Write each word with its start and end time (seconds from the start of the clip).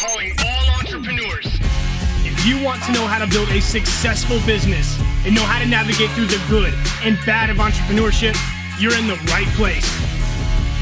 calling 0.00 0.32
all 0.46 0.70
entrepreneurs. 0.78 1.46
If 2.24 2.46
you 2.46 2.64
want 2.64 2.82
to 2.84 2.92
know 2.92 3.06
how 3.06 3.22
to 3.22 3.30
build 3.30 3.50
a 3.50 3.60
successful 3.60 4.40
business 4.46 4.98
and 5.26 5.34
know 5.34 5.44
how 5.44 5.58
to 5.58 5.66
navigate 5.66 6.08
through 6.12 6.26
the 6.26 6.40
good 6.48 6.72
and 7.04 7.18
bad 7.26 7.50
of 7.50 7.58
entrepreneurship, 7.58 8.34
you're 8.80 8.96
in 8.96 9.06
the 9.06 9.20
right 9.28 9.48
place. 9.60 9.84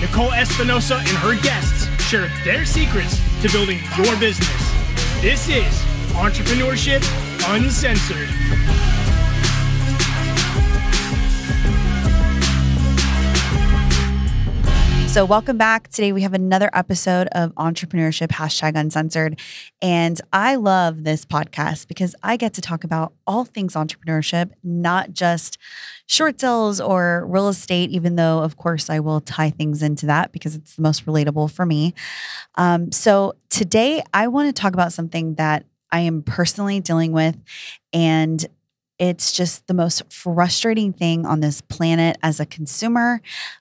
Nicole 0.01 0.33
Espinosa 0.33 0.99
and 0.99 1.17
her 1.19 1.35
guests 1.43 1.89
share 2.05 2.31
their 2.45 2.65
secrets 2.65 3.19
to 3.43 3.51
building 3.51 3.81
your 3.97 4.15
business. 4.21 4.63
This 5.21 5.49
is 5.49 5.67
Entrepreneurship 6.15 7.03
Uncensored. 7.51 8.28
So, 15.19 15.25
welcome 15.25 15.59
back. 15.59 15.89
Today, 15.89 16.13
we 16.13 16.23
have 16.23 16.33
another 16.33 16.71
episode 16.73 17.27
of 17.33 17.53
Entrepreneurship 17.57 18.29
Hashtag 18.29 18.77
Uncensored. 18.77 19.41
And 19.83 20.21
I 20.33 20.55
love 20.55 21.03
this 21.03 21.25
podcast 21.25 21.89
because 21.89 22.15
I 22.23 22.37
get 22.37 22.55
to 22.55 22.61
talk 22.61 22.85
about 22.85 23.15
all 23.27 23.45
things 23.45 23.75
entrepreneurship, 23.75 24.53
not 24.63 25.13
just 25.13 25.59
short 26.07 26.41
sales 26.41 26.81
or 26.81 27.27
real 27.27 27.49
estate, 27.49 27.91
even 27.91 28.15
though, 28.15 28.45
of 28.45 28.57
course, 28.57 28.89
I 28.89 29.01
will 29.01 29.21
tie 29.21 29.51
things 29.51 29.83
into 29.83 30.07
that 30.07 30.31
because 30.31 30.55
it's 30.55 30.77
the 30.77 30.83
most 30.83 31.05
relatable 31.05 31.51
for 31.51 31.67
me. 31.67 31.95
Um, 32.55 32.93
so, 32.93 33.35
today, 33.51 34.05
I 34.15 34.29
want 34.29 34.55
to 34.55 34.63
talk 34.63 34.73
about 34.73 34.93
something 34.93 35.35
that 35.35 35.65
I 35.91 36.01
am 36.01 36.23
personally 36.23 36.79
dealing 36.79 37.11
with. 37.11 37.37
And 37.93 38.47
it's 38.99 39.33
just 39.33 39.67
the 39.67 39.75
most 39.75 40.13
frustrating 40.13 40.93
thing 40.93 41.25
on 41.25 41.41
this 41.41 41.61
planet 41.61 42.17
as 42.23 42.41
a 42.41 42.47
consumer 42.47 43.21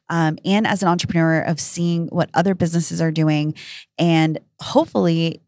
um, 0.10 0.38
and 0.44 0.66
as 0.66 0.82
an 0.82 0.90
entrepreneur 0.90 1.42
of 1.42 1.60
seeing 1.60 2.08
what 2.08 2.30
other 2.34 2.56
businesses 2.56 3.02
are 3.02 3.12
doing 3.12 3.54
and 3.98 4.40
hopefully 4.60 5.42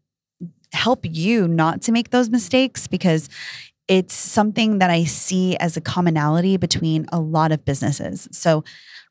help 0.72 1.00
you 1.02 1.48
not 1.48 1.82
to 1.82 1.92
make 1.92 2.10
those 2.10 2.30
mistakes 2.30 2.86
because 2.86 3.28
it's 3.88 4.14
something 4.14 4.78
that 4.78 4.88
I 4.90 5.02
see 5.02 5.56
as 5.56 5.76
a 5.76 5.80
commonality 5.80 6.56
between 6.56 7.06
a 7.12 7.18
lot 7.18 7.50
of 7.50 7.64
businesses. 7.64 8.28
So 8.30 8.62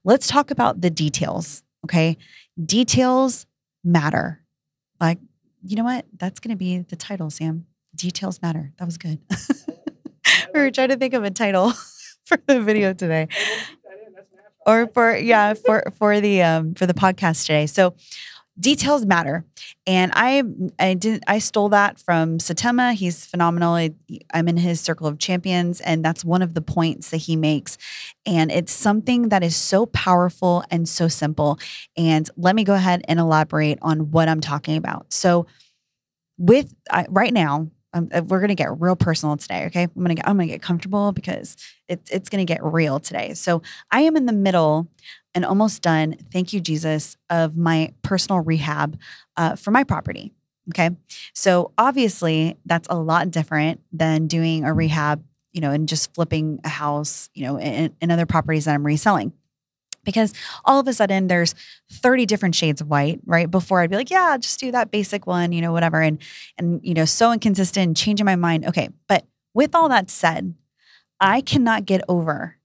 let's 0.05 0.27
talk 0.27 0.51
about 0.51 0.79
the 0.79 0.89
details. 0.89 1.63
Okay. 1.83 2.17
Details 2.63 3.45
matter. 3.83 4.41
Like, 5.01 5.19
you 5.61 5.75
know 5.75 5.83
what? 5.83 6.05
That's 6.17 6.39
going 6.39 6.51
to 6.51 6.57
be 6.57 6.79
the 6.79 6.95
title, 6.95 7.29
Sam. 7.29 7.65
Details 7.93 8.41
matter. 8.41 8.71
That 8.79 8.85
was 8.85 8.97
good. 8.97 9.19
we 10.53 10.59
were 10.59 10.71
trying 10.71 10.89
to 10.89 10.97
think 10.97 11.13
of 11.13 11.23
a 11.23 11.31
title 11.31 11.71
for 12.25 12.37
the 12.47 12.61
video 12.61 12.93
today. 12.93 13.27
Or 14.65 14.87
for 14.87 15.15
yeah 15.15 15.53
for 15.53 15.83
for 15.97 16.19
the 16.21 16.41
um 16.43 16.75
for 16.75 16.85
the 16.85 16.93
podcast 16.93 17.45
today. 17.45 17.65
So 17.65 17.95
details 18.59 19.05
matter. 19.05 19.45
And 19.87 20.11
i 20.15 20.43
i 20.77 20.93
didn't 20.93 21.23
i 21.27 21.39
stole 21.39 21.69
that 21.69 21.97
from 21.97 22.37
satema 22.39 22.93
he's 22.93 23.25
phenomenal. 23.25 23.73
I, 23.73 23.91
i'm 24.33 24.47
in 24.47 24.57
his 24.57 24.81
circle 24.81 25.07
of 25.07 25.17
champions 25.17 25.81
and 25.81 26.03
that's 26.03 26.25
one 26.25 26.41
of 26.41 26.53
the 26.53 26.61
points 26.61 27.09
that 27.11 27.17
he 27.17 27.35
makes. 27.35 27.77
And 28.25 28.51
it's 28.51 28.73
something 28.73 29.29
that 29.29 29.43
is 29.43 29.55
so 29.55 29.85
powerful 29.87 30.63
and 30.69 30.87
so 30.87 31.07
simple. 31.07 31.57
And 31.97 32.29
let 32.35 32.53
me 32.55 32.63
go 32.63 32.75
ahead 32.75 33.03
and 33.07 33.19
elaborate 33.19 33.79
on 33.81 34.11
what 34.11 34.27
i'm 34.27 34.41
talking 34.41 34.77
about. 34.77 35.13
So 35.13 35.47
with 36.37 36.75
I, 36.91 37.05
right 37.09 37.33
now 37.33 37.69
uh, 37.93 38.21
we're 38.27 38.39
gonna 38.39 38.55
get 38.55 38.79
real 38.79 38.95
personal 38.95 39.37
today. 39.37 39.65
Okay, 39.65 39.83
I'm 39.83 40.01
gonna 40.01 40.15
get 40.15 40.27
I'm 40.27 40.37
gonna 40.37 40.47
get 40.47 40.61
comfortable 40.61 41.11
because 41.11 41.55
it's 41.87 42.09
it's 42.11 42.29
gonna 42.29 42.45
get 42.45 42.63
real 42.63 42.99
today. 42.99 43.33
So 43.33 43.61
I 43.91 44.01
am 44.01 44.15
in 44.15 44.25
the 44.25 44.33
middle 44.33 44.87
and 45.33 45.45
almost 45.45 45.81
done. 45.81 46.15
Thank 46.31 46.53
you, 46.53 46.59
Jesus, 46.59 47.17
of 47.29 47.57
my 47.57 47.93
personal 48.01 48.41
rehab 48.41 48.99
uh, 49.37 49.55
for 49.55 49.71
my 49.71 49.83
property. 49.83 50.31
Okay, 50.69 50.91
so 51.33 51.71
obviously 51.77 52.57
that's 52.65 52.87
a 52.89 52.95
lot 52.95 53.31
different 53.31 53.81
than 53.91 54.27
doing 54.27 54.65
a 54.65 54.73
rehab, 54.73 55.23
you 55.51 55.61
know, 55.61 55.71
and 55.71 55.87
just 55.87 56.13
flipping 56.13 56.59
a 56.63 56.69
house, 56.69 57.29
you 57.33 57.43
know, 57.43 57.59
in 57.59 58.11
other 58.11 58.27
properties 58.27 58.65
that 58.65 58.75
I'm 58.75 58.85
reselling 58.85 59.33
because 60.03 60.33
all 60.65 60.79
of 60.79 60.87
a 60.87 60.93
sudden 60.93 61.27
there's 61.27 61.55
30 61.91 62.25
different 62.25 62.55
shades 62.55 62.81
of 62.81 62.89
white 62.89 63.19
right? 63.25 63.49
Before 63.49 63.81
i'd 63.81 63.89
be 63.89 63.95
like 63.95 64.11
yeah 64.11 64.37
just 64.37 64.59
do 64.59 64.71
that 64.71 64.91
basic 64.91 65.27
one 65.27 65.51
you 65.51 65.61
know 65.61 65.71
whatever. 65.71 66.01
And 66.01 66.19
and 66.57 66.79
you 66.83 66.93
know 66.93 67.05
so 67.05 67.31
inconsistent 67.31 67.97
changing 67.97 68.25
my 68.25 68.35
mind. 68.35 68.65
Okay 68.65 68.89
but 69.07 69.25
with 69.53 69.75
all 69.75 69.89
that 69.89 70.09
said 70.09 70.53
i 71.19 71.41
cannot 71.41 71.85
get 71.85 72.01
over 72.07 72.55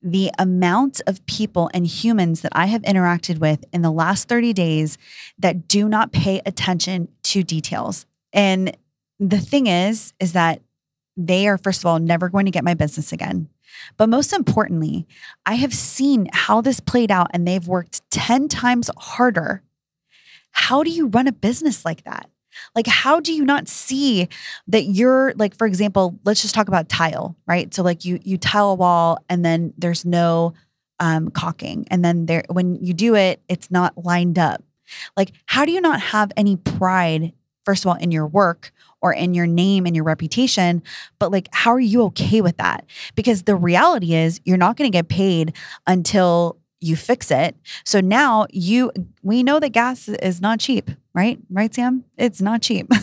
the 0.00 0.30
amount 0.38 1.00
of 1.08 1.24
people 1.26 1.68
and 1.74 1.86
humans 1.86 2.42
that 2.42 2.52
i 2.54 2.66
have 2.66 2.82
interacted 2.82 3.38
with 3.38 3.64
in 3.72 3.82
the 3.82 3.90
last 3.90 4.28
30 4.28 4.52
days 4.52 4.96
that 5.38 5.66
do 5.66 5.88
not 5.88 6.12
pay 6.12 6.40
attention 6.46 7.08
to 7.24 7.42
details. 7.42 8.06
And 8.32 8.76
the 9.18 9.38
thing 9.38 9.66
is 9.66 10.12
is 10.20 10.32
that 10.32 10.62
they 11.16 11.48
are 11.48 11.58
first 11.58 11.82
of 11.82 11.86
all 11.86 11.98
never 11.98 12.28
going 12.28 12.44
to 12.44 12.52
get 12.52 12.64
my 12.64 12.74
business 12.74 13.12
again 13.12 13.48
but 13.96 14.08
most 14.08 14.32
importantly, 14.32 15.06
I 15.46 15.54
have 15.54 15.74
seen 15.74 16.28
how 16.32 16.60
this 16.60 16.80
played 16.80 17.10
out 17.10 17.28
and 17.32 17.46
they've 17.46 17.66
worked 17.66 18.08
10 18.10 18.48
times 18.48 18.90
harder. 18.96 19.62
How 20.52 20.82
do 20.82 20.90
you 20.90 21.06
run 21.06 21.28
a 21.28 21.32
business 21.32 21.84
like 21.84 22.04
that? 22.04 22.28
Like, 22.74 22.86
how 22.86 23.20
do 23.20 23.32
you 23.32 23.44
not 23.44 23.68
see 23.68 24.28
that 24.66 24.84
you're 24.84 25.32
like, 25.36 25.56
for 25.56 25.66
example, 25.66 26.18
let's 26.24 26.42
just 26.42 26.54
talk 26.54 26.68
about 26.68 26.88
tile, 26.88 27.36
right? 27.46 27.72
So, 27.72 27.82
like, 27.82 28.04
you 28.04 28.18
you 28.24 28.38
tile 28.38 28.70
a 28.70 28.74
wall 28.74 29.18
and 29.28 29.44
then 29.44 29.74
there's 29.78 30.04
no 30.04 30.54
um, 31.00 31.30
caulking, 31.30 31.86
and 31.90 32.04
then 32.04 32.26
there 32.26 32.44
when 32.50 32.76
you 32.76 32.92
do 32.94 33.14
it, 33.14 33.40
it's 33.48 33.70
not 33.70 34.04
lined 34.04 34.38
up. 34.38 34.62
Like, 35.16 35.32
how 35.46 35.64
do 35.64 35.72
you 35.72 35.80
not 35.80 36.00
have 36.00 36.32
any 36.36 36.56
pride, 36.56 37.32
first 37.68 37.84
of 37.84 37.90
all, 37.90 37.96
in 37.96 38.10
your 38.10 38.26
work 38.26 38.72
or 39.02 39.12
in 39.12 39.34
your 39.34 39.46
name 39.46 39.84
and 39.84 39.94
your 39.94 40.06
reputation. 40.06 40.82
But 41.18 41.30
like, 41.30 41.50
how 41.52 41.70
are 41.72 41.78
you 41.78 42.02
okay 42.04 42.40
with 42.40 42.56
that? 42.56 42.86
Because 43.14 43.42
the 43.42 43.54
reality 43.54 44.14
is, 44.14 44.40
you're 44.46 44.56
not 44.56 44.78
going 44.78 44.90
to 44.90 44.96
get 44.96 45.08
paid 45.08 45.52
until 45.86 46.56
you 46.80 46.96
fix 46.96 47.30
it. 47.30 47.56
So 47.84 48.00
now 48.00 48.46
you, 48.48 48.90
we 49.22 49.42
know 49.42 49.60
that 49.60 49.72
gas 49.72 50.08
is 50.08 50.40
not 50.40 50.60
cheap, 50.60 50.90
right? 51.12 51.38
Right, 51.50 51.74
Sam? 51.74 52.04
It's 52.16 52.40
not 52.40 52.62
cheap. 52.62 52.90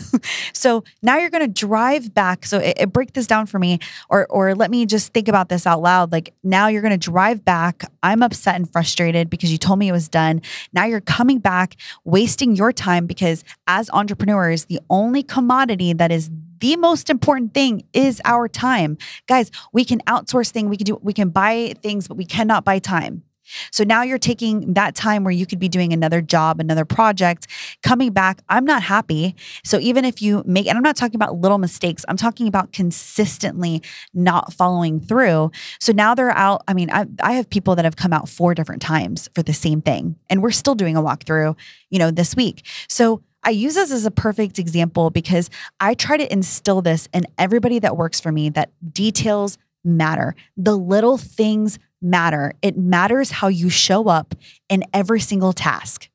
so 0.52 0.84
now 1.02 1.16
you're 1.18 1.30
going 1.30 1.46
to 1.46 1.66
drive 1.66 2.14
back. 2.14 2.46
So 2.46 2.58
it, 2.58 2.76
it, 2.78 2.92
break 2.92 3.12
this 3.12 3.26
down 3.26 3.46
for 3.46 3.58
me, 3.58 3.78
or 4.08 4.26
or 4.26 4.54
let 4.54 4.70
me 4.70 4.86
just 4.86 5.12
think 5.12 5.28
about 5.28 5.48
this 5.48 5.66
out 5.66 5.82
loud. 5.82 6.12
Like 6.12 6.34
now 6.42 6.68
you're 6.68 6.82
going 6.82 6.98
to 6.98 7.10
drive 7.10 7.44
back. 7.44 7.84
I'm 8.02 8.22
upset 8.22 8.56
and 8.56 8.70
frustrated 8.70 9.30
because 9.30 9.50
you 9.52 9.58
told 9.58 9.78
me 9.78 9.88
it 9.88 9.92
was 9.92 10.08
done. 10.08 10.42
Now 10.72 10.84
you're 10.84 11.00
coming 11.00 11.38
back, 11.38 11.76
wasting 12.04 12.56
your 12.56 12.72
time 12.72 13.06
because 13.06 13.44
as 13.66 13.90
entrepreneurs, 13.90 14.66
the 14.66 14.80
only 14.90 15.22
commodity 15.22 15.92
that 15.92 16.10
is 16.10 16.30
the 16.60 16.76
most 16.76 17.10
important 17.10 17.54
thing 17.54 17.84
is 17.92 18.20
our 18.24 18.48
time. 18.48 18.96
Guys, 19.26 19.50
we 19.72 19.84
can 19.84 20.00
outsource 20.00 20.50
things, 20.50 20.68
we 20.68 20.76
can 20.76 20.84
do 20.84 20.98
we 21.02 21.12
can 21.12 21.30
buy 21.30 21.74
things, 21.82 22.08
but 22.08 22.16
we 22.16 22.24
cannot 22.24 22.64
buy 22.64 22.78
time. 22.78 23.22
So 23.70 23.84
now 23.84 24.02
you're 24.02 24.18
taking 24.18 24.74
that 24.74 24.94
time 24.94 25.24
where 25.24 25.32
you 25.32 25.46
could 25.46 25.58
be 25.58 25.68
doing 25.68 25.92
another 25.92 26.20
job, 26.20 26.60
another 26.60 26.84
project, 26.84 27.46
coming 27.82 28.12
back. 28.12 28.42
I'm 28.48 28.64
not 28.64 28.82
happy. 28.82 29.34
So 29.64 29.78
even 29.78 30.04
if 30.04 30.22
you 30.22 30.42
make, 30.46 30.66
and 30.66 30.76
I'm 30.76 30.82
not 30.82 30.96
talking 30.96 31.16
about 31.16 31.36
little 31.36 31.58
mistakes, 31.58 32.04
I'm 32.08 32.16
talking 32.16 32.48
about 32.48 32.72
consistently 32.72 33.82
not 34.14 34.52
following 34.52 35.00
through. 35.00 35.50
So 35.80 35.92
now 35.92 36.14
they're 36.14 36.30
out. 36.30 36.62
I 36.68 36.74
mean, 36.74 36.90
I, 36.90 37.06
I 37.22 37.32
have 37.32 37.48
people 37.50 37.76
that 37.76 37.84
have 37.84 37.96
come 37.96 38.12
out 38.12 38.28
four 38.28 38.54
different 38.54 38.82
times 38.82 39.28
for 39.34 39.42
the 39.42 39.54
same 39.54 39.80
thing, 39.80 40.16
and 40.28 40.42
we're 40.42 40.50
still 40.50 40.74
doing 40.74 40.96
a 40.96 41.02
walkthrough, 41.02 41.56
you 41.90 41.98
know, 41.98 42.10
this 42.10 42.34
week. 42.36 42.66
So 42.88 43.22
I 43.44 43.50
use 43.50 43.74
this 43.74 43.92
as 43.92 44.04
a 44.04 44.10
perfect 44.10 44.58
example 44.58 45.10
because 45.10 45.50
I 45.78 45.94
try 45.94 46.16
to 46.16 46.32
instill 46.32 46.82
this 46.82 47.08
in 47.14 47.26
everybody 47.38 47.78
that 47.78 47.96
works 47.96 48.18
for 48.18 48.32
me 48.32 48.50
that 48.50 48.72
details 48.92 49.56
matter. 49.84 50.34
The 50.56 50.76
little 50.76 51.16
things 51.16 51.78
matter. 52.00 52.52
It 52.62 52.76
matters 52.76 53.30
how 53.30 53.48
you 53.48 53.70
show 53.70 54.08
up 54.08 54.34
in 54.68 54.84
every 54.92 55.20
single 55.20 55.52
task 55.52 56.08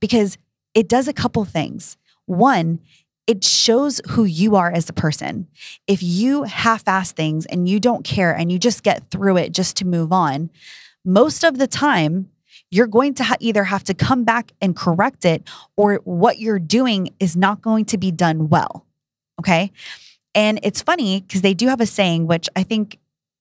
because 0.00 0.38
it 0.74 0.88
does 0.88 1.08
a 1.08 1.12
couple 1.12 1.44
things. 1.44 1.96
One, 2.26 2.80
it 3.26 3.42
shows 3.42 4.00
who 4.10 4.24
you 4.24 4.56
are 4.56 4.70
as 4.70 4.88
a 4.88 4.92
person. 4.92 5.48
If 5.86 6.02
you 6.02 6.42
half 6.42 6.86
ass 6.86 7.12
things 7.12 7.46
and 7.46 7.68
you 7.68 7.80
don't 7.80 8.04
care 8.04 8.32
and 8.32 8.52
you 8.52 8.58
just 8.58 8.82
get 8.82 9.10
through 9.10 9.38
it 9.38 9.52
just 9.52 9.76
to 9.78 9.86
move 9.86 10.12
on, 10.12 10.50
most 11.04 11.44
of 11.44 11.58
the 11.58 11.66
time, 11.66 12.30
you're 12.70 12.86
going 12.86 13.14
to 13.14 13.24
ha- 13.24 13.36
either 13.40 13.64
have 13.64 13.84
to 13.84 13.94
come 13.94 14.24
back 14.24 14.52
and 14.60 14.76
correct 14.76 15.24
it 15.24 15.48
or 15.76 15.96
what 16.04 16.38
you're 16.38 16.58
doing 16.58 17.10
is 17.20 17.36
not 17.36 17.62
going 17.62 17.84
to 17.86 17.98
be 17.98 18.10
done 18.10 18.48
well. 18.48 18.84
Okay. 19.38 19.72
And 20.34 20.58
it's 20.62 20.82
funny 20.82 21.20
because 21.20 21.42
they 21.42 21.54
do 21.54 21.68
have 21.68 21.80
a 21.80 21.86
saying, 21.86 22.26
which 22.26 22.48
I 22.56 22.62
think 22.62 22.98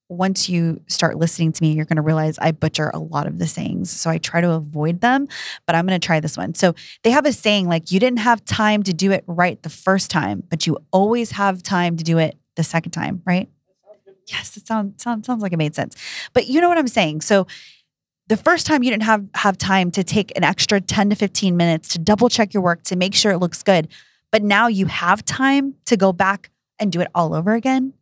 once 0.10 0.50
you 0.50 0.82
start 0.88 1.18
listening 1.18 1.52
to 1.52 1.64
me, 1.64 1.74
you're 1.74 1.86
going 1.86 1.98
to 1.98 2.02
realize 2.02 2.38
I 2.40 2.52
butcher 2.52 2.92
a 2.94 3.00
lot 3.00 3.26
of 3.28 3.40
the 3.40 3.48
sayings. 3.48 3.90
So 3.90 4.10
I 4.10 4.18
try 4.18 4.42
to 4.42 4.52
avoid 4.52 5.02
them, 5.02 5.28
but 5.66 5.76
I'm 5.76 5.86
going 5.86 6.00
to 6.00 6.06
try 6.06 6.20
this 6.20 6.38
one. 6.38 6.54
So 6.54 6.76
they 7.04 7.12
have 7.12 7.26
a 7.26 7.34
saying 7.34 7.68
like, 7.68 7.92
you 7.92 8.00
didn't 8.00 8.20
have 8.20 8.44
time 8.46 8.84
to 8.84 8.94
do 8.94 9.12
it 9.12 9.24
right 9.28 9.62
the 9.64 9.70
first 9.70 10.12
time, 10.12 10.44
but 10.50 10.68
you 10.68 10.78
always 10.92 11.32
have 11.32 11.64
time 11.64 11.98
to 11.98 12.04
do 12.04 12.18
it 12.18 12.38
the 12.56 12.64
second 12.64 12.92
time, 12.92 13.22
right? 13.26 13.50
Yes, 14.28 14.56
it 14.56 14.68
sounds, 14.68 15.02
sounds, 15.02 15.26
sounds 15.26 15.42
like 15.42 15.52
it 15.52 15.58
made 15.58 15.76
sense. 15.76 15.96
But 16.34 16.48
you 16.48 16.62
know 16.62 16.70
what 16.70 16.78
I'm 16.78 16.88
saying? 16.88 17.22
So 17.22 17.48
the 18.28 18.38
first 18.38 18.66
time 18.66 18.84
you 18.84 18.90
didn't 18.90 19.04
have, 19.04 19.26
have 19.36 19.58
time 19.58 19.92
to 19.92 20.04
take 20.04 20.32
an 20.38 20.44
extra 20.44 20.80
10 20.80 21.10
to 21.10 21.16
15 21.16 21.58
minutes 21.58 21.90
to 21.90 22.00
double 22.00 22.30
check 22.30 22.54
your 22.54 22.64
work 22.64 22.84
to 22.84 22.96
make 22.96 23.14
sure 23.14 23.32
it 23.32 23.40
looks 23.40 23.64
good. 23.64 23.88
but 24.32 24.42
now 24.42 24.66
you 24.66 24.88
have 24.88 25.24
time 25.24 25.76
to 25.86 25.96
go 25.96 26.12
back 26.12 26.50
and 26.80 26.92
do 26.92 27.00
it 27.02 27.08
all 27.14 27.36
over 27.36 27.54
again. 27.54 27.94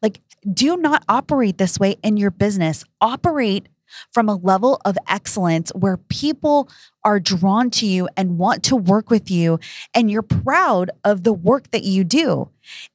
Like, 0.00 0.20
do 0.50 0.76
not 0.76 1.04
operate 1.08 1.58
this 1.58 1.78
way 1.78 1.96
in 2.02 2.16
your 2.16 2.30
business. 2.30 2.84
Operate 3.00 3.68
from 4.10 4.28
a 4.28 4.34
level 4.34 4.80
of 4.84 4.96
excellence 5.08 5.70
where 5.74 5.96
people 5.96 6.68
are 7.04 7.20
drawn 7.20 7.70
to 7.70 7.86
you 7.86 8.08
and 8.16 8.38
want 8.38 8.62
to 8.64 8.76
work 8.76 9.10
with 9.10 9.30
you, 9.30 9.58
and 9.94 10.10
you're 10.10 10.22
proud 10.22 10.90
of 11.04 11.24
the 11.24 11.32
work 11.32 11.70
that 11.70 11.84
you 11.84 12.04
do. 12.04 12.48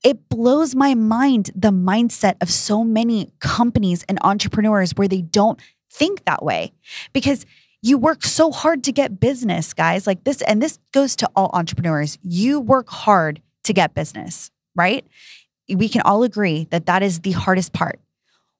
It 0.03 0.29
blows 0.29 0.75
my 0.75 0.95
mind 0.95 1.51
the 1.55 1.71
mindset 1.71 2.35
of 2.41 2.49
so 2.49 2.83
many 2.83 3.31
companies 3.39 4.03
and 4.09 4.17
entrepreneurs 4.23 4.91
where 4.95 5.07
they 5.07 5.21
don't 5.21 5.59
think 5.91 6.25
that 6.25 6.43
way 6.43 6.73
because 7.13 7.45
you 7.81 7.97
work 7.97 8.23
so 8.23 8.51
hard 8.51 8.83
to 8.85 8.91
get 8.91 9.19
business, 9.19 9.73
guys. 9.73 10.07
Like 10.07 10.23
this, 10.23 10.41
and 10.41 10.61
this 10.61 10.79
goes 10.93 11.15
to 11.17 11.29
all 11.35 11.49
entrepreneurs. 11.53 12.17
You 12.23 12.59
work 12.59 12.89
hard 12.89 13.41
to 13.63 13.73
get 13.73 13.93
business, 13.93 14.51
right? 14.75 15.05
We 15.69 15.89
can 15.89 16.01
all 16.01 16.23
agree 16.23 16.67
that 16.71 16.85
that 16.85 17.03
is 17.03 17.21
the 17.21 17.31
hardest 17.31 17.73
part. 17.73 17.99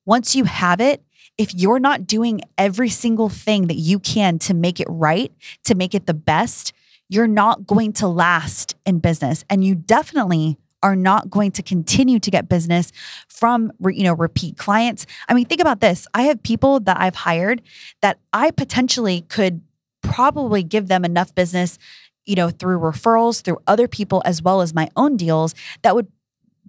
Once 0.06 0.36
you 0.36 0.46
have 0.46 0.80
it, 0.82 1.04
if 1.38 1.54
you're 1.54 1.80
not 1.80 2.08
doing 2.08 2.42
every 2.58 2.90
single 2.90 3.30
thing 3.30 3.68
that 3.68 3.76
you 3.76 4.00
can 4.00 4.40
to 4.40 4.54
make 4.54 4.80
it 4.80 4.88
right, 4.90 5.32
to 5.66 5.76
make 5.76 5.94
it 5.94 6.06
the 6.06 6.14
best, 6.14 6.74
you're 7.10 7.28
not 7.28 7.68
going 7.68 7.94
to 7.94 8.08
last 8.08 8.76
in 8.86 9.00
business. 9.00 9.46
And 9.50 9.64
you 9.64 9.76
definitely 9.76 10.58
are 10.84 10.96
not 10.96 11.30
going 11.30 11.52
to 11.52 11.64
continue 11.64 12.20
to 12.20 12.32
get 12.32 12.50
business 12.50 12.92
from 13.28 13.72
you 13.90 14.04
know 14.04 14.14
repeat 14.14 14.58
clients. 14.58 15.06
I 15.28 15.34
mean, 15.34 15.46
think 15.46 15.62
about 15.62 15.82
this. 15.82 16.08
I 16.14 16.24
have 16.24 16.44
people 16.44 16.80
that 16.82 17.00
I've 17.00 17.16
hired 17.16 17.62
that 18.02 18.20
I 18.32 18.52
potentially 18.52 19.22
could 19.22 19.62
probably 20.02 20.64
give 20.64 20.88
them 20.88 21.04
enough 21.04 21.34
business, 21.34 21.78
you 22.26 22.36
know, 22.36 22.50
through 22.50 22.80
referrals, 22.80 23.42
through 23.42 23.60
other 23.68 23.88
people 23.88 24.22
as 24.26 24.42
well 24.42 24.62
as 24.62 24.74
my 24.74 24.90
own 24.96 25.18
deals 25.18 25.56
that 25.82 25.96
would 25.96 26.08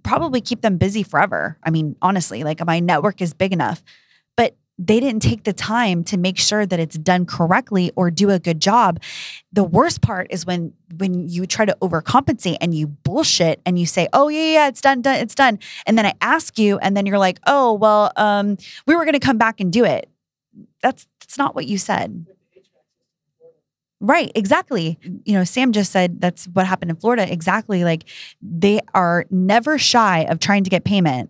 probably 0.03 0.41
keep 0.41 0.61
them 0.61 0.77
busy 0.77 1.03
forever. 1.03 1.57
I 1.63 1.69
mean, 1.69 1.95
honestly, 2.01 2.43
like 2.43 2.65
my 2.65 2.79
network 2.79 3.21
is 3.21 3.33
big 3.33 3.53
enough 3.53 3.83
but 4.39 4.55
they 4.77 5.01
didn't 5.01 5.21
take 5.21 5.43
the 5.43 5.51
time 5.51 6.05
to 6.05 6.17
make 6.17 6.37
sure 6.37 6.65
that 6.65 6.79
it's 6.79 6.97
done 6.97 7.25
correctly 7.25 7.91
or 7.97 8.09
do 8.09 8.29
a 8.29 8.39
good 8.39 8.61
job. 8.61 9.01
The 9.51 9.65
worst 9.65 10.01
part 10.01 10.27
is 10.29 10.45
when 10.45 10.71
when 10.95 11.27
you 11.27 11.45
try 11.45 11.65
to 11.65 11.75
overcompensate 11.81 12.55
and 12.61 12.73
you 12.73 12.87
bullshit 12.87 13.59
and 13.65 13.77
you 13.77 13.85
say, 13.85 14.07
"Oh 14.13 14.29
yeah, 14.29 14.53
yeah, 14.53 14.67
it's 14.69 14.79
done, 14.79 15.01
done, 15.01 15.17
it's 15.17 15.35
done," 15.35 15.59
and 15.85 15.97
then 15.97 16.05
I 16.05 16.13
ask 16.21 16.57
you, 16.57 16.77
and 16.77 16.95
then 16.95 17.05
you're 17.05 17.19
like, 17.19 17.39
"Oh 17.45 17.73
well, 17.73 18.13
um, 18.15 18.55
we 18.85 18.95
were 18.95 19.03
going 19.03 19.11
to 19.11 19.19
come 19.19 19.37
back 19.37 19.59
and 19.59 19.73
do 19.73 19.83
it." 19.83 20.09
That's 20.81 21.05
that's 21.19 21.37
not 21.37 21.53
what 21.53 21.67
you 21.67 21.77
said. 21.77 22.25
Right, 24.01 24.31
exactly. 24.33 24.97
You 25.25 25.33
know, 25.33 25.43
Sam 25.43 25.73
just 25.73 25.91
said 25.91 26.21
that's 26.21 26.45
what 26.45 26.65
happened 26.65 26.91
in 26.91 26.97
Florida. 26.97 27.31
Exactly. 27.31 27.83
Like 27.83 28.05
they 28.41 28.79
are 28.93 29.25
never 29.29 29.77
shy 29.77 30.21
of 30.23 30.39
trying 30.39 30.63
to 30.63 30.69
get 30.69 30.85
payment 30.85 31.29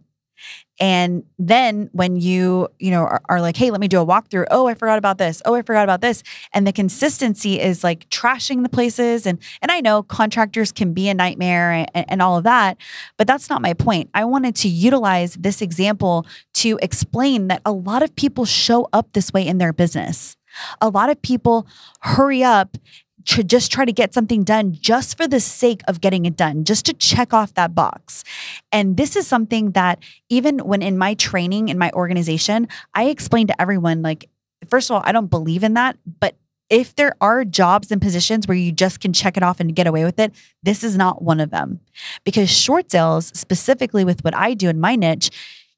and 0.79 1.23
then 1.37 1.89
when 1.91 2.15
you, 2.15 2.69
you 2.79 2.91
know, 2.91 3.01
are, 3.01 3.21
are, 3.27 3.41
like, 3.41 3.57
hey, 3.57 3.69
let 3.69 3.81
me 3.81 3.89
do 3.89 3.99
a 3.99 4.05
walkthrough. 4.05 4.45
Oh, 4.49 4.67
I 4.67 4.73
forgot 4.75 4.97
about 4.97 5.17
this. 5.17 5.41
Oh, 5.45 5.53
I 5.53 5.61
forgot 5.61 5.83
about 5.83 5.99
this. 5.99 6.23
And 6.53 6.65
the 6.65 6.71
consistency 6.71 7.59
is 7.59 7.83
like 7.83 8.09
trashing 8.09 8.63
the 8.63 8.69
places. 8.69 9.25
And 9.25 9.39
and 9.61 9.71
I 9.71 9.81
know 9.81 10.03
contractors 10.03 10.71
can 10.71 10.93
be 10.93 11.09
a 11.09 11.13
nightmare 11.13 11.85
and, 11.93 12.05
and 12.09 12.21
all 12.21 12.37
of 12.37 12.45
that, 12.45 12.77
but 13.17 13.27
that's 13.27 13.49
not 13.49 13.61
my 13.61 13.73
point. 13.73 14.09
I 14.13 14.23
wanted 14.25 14.55
to 14.57 14.69
utilize 14.69 15.35
this 15.35 15.61
example 15.61 16.25
to 16.55 16.79
explain 16.81 17.49
that 17.49 17.61
a 17.65 17.71
lot 17.71 18.01
of 18.01 18.15
people 18.15 18.45
show 18.45 18.87
up 18.93 19.11
this 19.13 19.33
way 19.33 19.45
in 19.45 19.57
their 19.57 19.73
business. 19.73 20.37
A 20.81 20.89
lot 20.89 21.09
of 21.09 21.21
people 21.21 21.67
hurry 22.01 22.43
up 22.43 22.77
to 23.25 23.43
just 23.43 23.71
try 23.71 23.85
to 23.85 23.91
get 23.91 24.13
something 24.13 24.43
done 24.43 24.73
just 24.73 25.15
for 25.17 25.27
the 25.27 25.39
sake 25.39 25.81
of 25.87 26.01
getting 26.01 26.25
it 26.25 26.35
done, 26.35 26.63
just 26.63 26.85
to 26.85 26.93
check 26.93 27.33
off 27.33 27.53
that 27.53 27.75
box. 27.75 28.23
And 28.71 28.97
this 28.97 29.15
is 29.15 29.27
something 29.27 29.71
that 29.71 29.99
even 30.29 30.59
when 30.59 30.81
in 30.81 30.97
my 30.97 31.13
training 31.13 31.69
in 31.69 31.77
my 31.77 31.91
organization, 31.91 32.67
I 32.93 33.05
explain 33.05 33.47
to 33.47 33.61
everyone 33.61 34.01
like, 34.01 34.29
first 34.67 34.89
of 34.89 34.95
all, 34.95 35.03
I 35.05 35.11
don't 35.11 35.27
believe 35.27 35.63
in 35.63 35.75
that, 35.75 35.97
but 36.19 36.35
if 36.69 36.95
there 36.95 37.15
are 37.19 37.43
jobs 37.45 37.91
and 37.91 38.01
positions 38.01 38.47
where 38.47 38.57
you 38.57 38.71
just 38.71 38.99
can 38.99 39.11
check 39.11 39.37
it 39.37 39.43
off 39.43 39.59
and 39.59 39.75
get 39.75 39.87
away 39.87 40.03
with 40.03 40.19
it, 40.19 40.33
this 40.61 40.83
is 40.83 40.95
not 40.95 41.21
one 41.21 41.39
of 41.39 41.49
them. 41.49 41.79
Because 42.23 42.49
short 42.49 42.91
sales, 42.91 43.31
specifically 43.33 44.05
with 44.05 44.23
what 44.23 44.35
I 44.35 44.53
do 44.53 44.69
in 44.69 44.79
my 44.79 44.95
niche, 44.95 45.31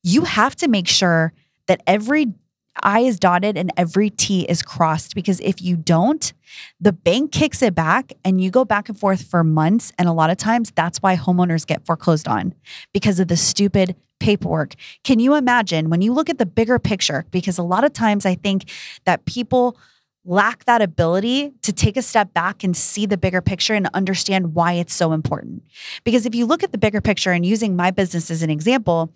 you 0.03 0.23
have 0.23 0.56
to 0.57 0.68
make 0.68 0.88
sure 0.88 1.33
that 1.68 1.81
every 1.88 2.33
I 2.81 3.01
is 3.01 3.19
dotted 3.19 3.57
and 3.57 3.71
every 3.77 4.09
T 4.09 4.44
is 4.44 4.62
crossed 4.62 5.15
because 5.15 5.39
if 5.41 5.62
you 5.62 5.75
don't, 5.75 6.33
the 6.79 6.94
bank 6.94 7.31
kicks 7.31 7.62
it 7.62 7.75
back 7.75 8.13
and 8.23 8.41
you 8.41 8.50
go 8.50 8.65
back 8.65 8.89
and 8.89 8.97
forth 8.97 9.23
for 9.23 9.44
months. 9.44 9.91
And 9.97 10.07
a 10.07 10.13
lot 10.13 10.29
of 10.29 10.38
times 10.38 10.71
that's 10.71 11.00
why 11.00 11.15
homeowners 11.15 11.65
get 11.68 11.85
foreclosed 11.85 12.27
on 12.27 12.53
because 12.94 13.19
of 13.19 13.27
the 13.27 13.38
stupid 13.38 13.95
paperwork. 14.19 14.75
Can 15.03 15.19
you 15.19 15.35
imagine 15.35 15.89
when 15.89 16.01
you 16.01 16.13
look 16.13 16.29
at 16.29 16.38
the 16.38 16.45
bigger 16.45 16.79
picture? 16.79 17.25
Because 17.31 17.57
a 17.57 17.63
lot 17.63 17.83
of 17.83 17.94
times 17.94 18.25
I 18.25 18.35
think 18.35 18.69
that 19.06 19.25
people 19.25 19.77
lack 20.23 20.65
that 20.65 20.81
ability 20.81 21.51
to 21.63 21.73
take 21.73 21.97
a 21.97 22.01
step 22.01 22.31
back 22.33 22.63
and 22.63 22.77
see 22.77 23.07
the 23.07 23.18
bigger 23.18 23.41
picture 23.41 23.73
and 23.73 23.89
understand 23.94 24.53
why 24.53 24.73
it's 24.73 24.94
so 24.94 25.13
important. 25.13 25.63
Because 26.03 26.27
if 26.27 26.35
you 26.35 26.45
look 26.45 26.63
at 26.63 26.71
the 26.71 26.77
bigger 26.77 27.01
picture 27.01 27.31
and 27.31 27.44
using 27.44 27.75
my 27.75 27.89
business 27.89 28.29
as 28.29 28.44
an 28.44 28.51
example, 28.51 29.12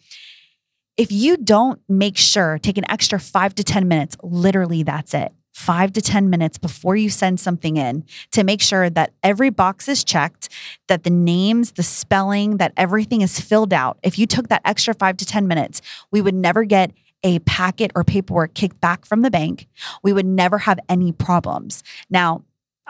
if 0.98 1.12
you 1.12 1.38
don't 1.38 1.82
make 1.90 2.18
sure, 2.18 2.58
take 2.60 2.78
an 2.78 2.90
extra 2.90 3.20
five 3.20 3.54
to 3.56 3.64
10 3.64 3.88
minutes, 3.88 4.16
literally 4.24 4.84
that's 4.84 5.14
it. 5.14 5.34
Five 5.54 5.94
to 5.94 6.02
10 6.02 6.30
minutes 6.30 6.58
before 6.58 6.96
you 6.96 7.10
send 7.10 7.40
something 7.40 7.78
in 7.78 8.04
to 8.32 8.44
make 8.44 8.62
sure 8.62 8.90
that 8.90 9.14
every 9.24 9.50
box 9.50 9.88
is 9.88 10.04
checked, 10.04 10.50
that 10.88 11.04
the 11.04 11.10
names, 11.10 11.74
the 11.74 11.84
spelling, 11.84 12.58
that 12.58 12.74
everything 12.76 13.22
is 13.22 13.40
filled 13.40 13.72
out. 13.72 13.98
If 14.04 14.20
you 14.20 14.28
took 14.28 14.50
that 14.50 14.62
extra 14.66 14.94
five 14.94 15.16
to 15.18 15.26
10 15.26 15.48
minutes, 15.48 15.82
we 16.12 16.22
would 16.22 16.36
never 16.36 16.66
get 16.66 16.92
a 17.24 17.40
packet 17.40 17.92
or 17.96 18.04
paperwork 18.04 18.54
kicked 18.54 18.80
back 18.82 19.06
from 19.06 19.22
the 19.22 19.32
bank. 19.32 19.68
We 20.04 20.14
would 20.14 20.26
never 20.26 20.60
have 20.60 20.80
any 20.90 21.12
problems. 21.12 21.84
Now, 22.10 22.44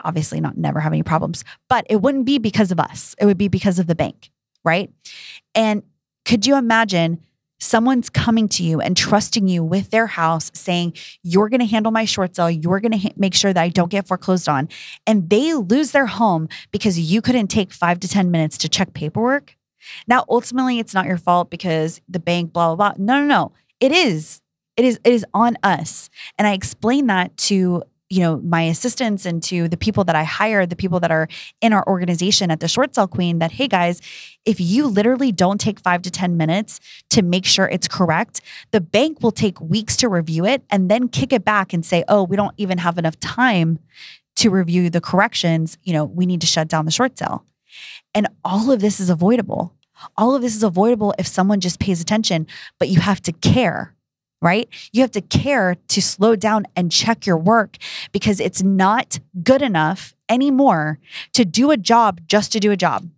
obviously, 0.04 0.40
not 0.40 0.58
never 0.58 0.80
have 0.80 0.92
any 0.92 1.02
problems, 1.02 1.44
but 1.68 1.86
it 1.88 2.02
wouldn't 2.02 2.26
be 2.26 2.38
because 2.38 2.70
of 2.70 2.80
us. 2.80 3.14
It 3.18 3.26
would 3.26 3.38
be 3.38 3.48
because 3.48 3.78
of 3.78 3.86
the 3.86 3.94
bank, 3.94 4.30
right? 4.64 4.90
And 5.54 5.82
could 6.24 6.46
you 6.46 6.56
imagine 6.56 7.20
someone's 7.58 8.10
coming 8.10 8.48
to 8.48 8.62
you 8.62 8.80
and 8.80 8.96
trusting 8.96 9.48
you 9.48 9.64
with 9.64 9.90
their 9.90 10.06
house 10.06 10.50
saying 10.54 10.92
you're 11.22 11.48
going 11.48 11.60
to 11.60 11.66
handle 11.66 11.92
my 11.92 12.04
short 12.04 12.36
sale. 12.36 12.50
You're 12.50 12.80
going 12.80 12.92
to 12.92 12.98
ha- 12.98 13.14
make 13.16 13.34
sure 13.34 13.52
that 13.52 13.62
i 13.62 13.68
don't 13.68 13.90
get 13.90 14.06
foreclosed 14.06 14.48
on. 14.48 14.68
And 15.06 15.30
they 15.30 15.54
lose 15.54 15.92
their 15.92 16.06
home 16.06 16.48
because 16.70 16.98
you 16.98 17.22
couldn't 17.22 17.48
take 17.48 17.72
5 17.72 18.00
to 18.00 18.08
10 18.08 18.30
minutes 18.30 18.58
to 18.58 18.68
check 18.68 18.92
paperwork. 18.94 19.56
Now 20.06 20.24
ultimately 20.28 20.78
it's 20.78 20.94
not 20.94 21.06
your 21.06 21.18
fault 21.18 21.50
because 21.50 22.00
the 22.08 22.18
bank 22.18 22.52
blah 22.52 22.74
blah 22.74 22.92
blah. 22.92 23.04
No 23.04 23.20
no 23.20 23.26
no. 23.26 23.52
It 23.80 23.92
is. 23.92 24.40
It 24.76 24.84
is 24.84 24.98
it 25.04 25.12
is 25.12 25.24
on 25.32 25.56
us. 25.62 26.10
And 26.38 26.46
i 26.46 26.52
explain 26.52 27.06
that 27.06 27.36
to 27.48 27.82
you 28.08 28.20
know 28.20 28.38
my 28.38 28.62
assistants 28.62 29.26
and 29.26 29.42
to 29.42 29.68
the 29.68 29.76
people 29.76 30.04
that 30.04 30.14
i 30.14 30.24
hire 30.24 30.64
the 30.66 30.76
people 30.76 31.00
that 31.00 31.10
are 31.10 31.28
in 31.60 31.72
our 31.72 31.86
organization 31.88 32.50
at 32.50 32.60
the 32.60 32.68
short 32.68 32.94
sale 32.94 33.08
queen 33.08 33.38
that 33.38 33.52
hey 33.52 33.66
guys 33.68 34.00
if 34.44 34.60
you 34.60 34.86
literally 34.86 35.32
don't 35.32 35.60
take 35.60 35.80
five 35.80 36.02
to 36.02 36.10
ten 36.10 36.36
minutes 36.36 36.78
to 37.10 37.22
make 37.22 37.44
sure 37.44 37.68
it's 37.68 37.88
correct 37.88 38.40
the 38.70 38.80
bank 38.80 39.22
will 39.22 39.32
take 39.32 39.60
weeks 39.60 39.96
to 39.96 40.08
review 40.08 40.44
it 40.44 40.62
and 40.70 40.90
then 40.90 41.08
kick 41.08 41.32
it 41.32 41.44
back 41.44 41.72
and 41.72 41.84
say 41.84 42.04
oh 42.08 42.22
we 42.22 42.36
don't 42.36 42.54
even 42.56 42.78
have 42.78 42.98
enough 42.98 43.18
time 43.20 43.78
to 44.36 44.50
review 44.50 44.90
the 44.90 45.00
corrections. 45.00 45.78
You 45.82 45.92
know 45.92 46.04
we 46.04 46.26
need 46.26 46.40
to 46.42 46.46
shut 46.46 46.68
down 46.68 46.84
the 46.84 46.90
short 46.90 47.18
sale 47.18 47.44
and 48.14 48.28
all 48.44 48.70
of 48.70 48.80
this 48.80 49.00
is 49.00 49.10
avoidable. 49.10 49.74
All 50.16 50.34
of 50.34 50.42
this 50.42 50.54
is 50.54 50.62
avoidable 50.62 51.14
if 51.18 51.26
someone 51.26 51.60
just 51.60 51.80
pays 51.80 52.00
attention 52.00 52.46
but 52.78 52.88
you 52.88 53.00
have 53.00 53.20
to 53.22 53.32
care 53.32 53.95
right? 54.42 54.68
You 54.92 55.02
have 55.02 55.12
to 55.12 55.20
care 55.20 55.76
to 55.88 56.02
slow 56.02 56.36
down 56.36 56.66
and 56.76 56.92
check 56.92 57.26
your 57.26 57.38
work 57.38 57.76
because 58.12 58.40
it's 58.40 58.62
not 58.62 59.18
good 59.42 59.62
enough 59.62 60.14
anymore 60.28 60.98
to 61.32 61.44
do 61.44 61.70
a 61.70 61.76
job 61.76 62.20
just 62.26 62.52
to 62.52 62.60
do 62.60 62.70
a 62.70 62.76
job. 62.76 63.08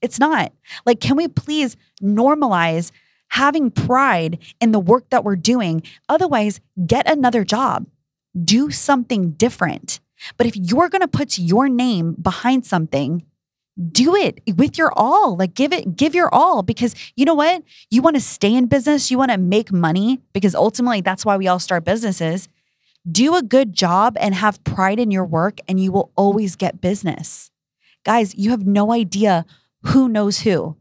It's 0.00 0.18
not. 0.18 0.52
Like, 0.84 1.00
can 1.00 1.16
we 1.16 1.28
please 1.28 1.76
normalize 2.02 2.90
having 3.28 3.70
pride 3.70 4.38
in 4.60 4.72
the 4.72 4.80
work 4.80 5.08
that 5.10 5.24
we're 5.24 5.36
doing? 5.36 5.82
Otherwise, 6.08 6.60
get 6.86 7.08
another 7.08 7.44
job, 7.44 7.86
do 8.44 8.70
something 8.70 9.30
different. 9.32 10.00
But 10.36 10.46
if 10.46 10.56
you're 10.56 10.88
going 10.88 11.00
to 11.00 11.08
put 11.08 11.38
your 11.38 11.68
name 11.68 12.14
behind 12.14 12.66
something, 12.66 13.24
do 13.90 14.14
it 14.14 14.40
with 14.56 14.76
your 14.76 14.92
all 14.96 15.36
like 15.36 15.54
give 15.54 15.72
it 15.72 15.96
give 15.96 16.14
your 16.14 16.32
all 16.32 16.62
because 16.62 16.94
you 17.16 17.24
know 17.24 17.34
what? 17.34 17.62
You 17.90 18.02
want 18.02 18.16
to 18.16 18.20
stay 18.20 18.54
in 18.54 18.66
business 18.66 19.10
you 19.10 19.18
want 19.18 19.30
to 19.30 19.38
make 19.38 19.72
money 19.72 20.20
because 20.32 20.54
ultimately 20.54 21.00
that's 21.00 21.24
why 21.24 21.36
we 21.36 21.48
all 21.48 21.58
start 21.58 21.84
businesses. 21.84 22.48
Do 23.10 23.34
a 23.34 23.42
good 23.42 23.72
job 23.72 24.16
and 24.20 24.34
have 24.34 24.62
pride 24.64 25.00
in 25.00 25.10
your 25.10 25.24
work 25.24 25.58
and 25.66 25.80
you 25.80 25.90
will 25.90 26.10
always 26.16 26.54
get 26.54 26.80
business. 26.80 27.50
Guys 28.04 28.34
you 28.34 28.50
have 28.50 28.66
no 28.66 28.92
idea 28.92 29.46
who 29.86 30.08
knows 30.08 30.40
who. 30.40 30.76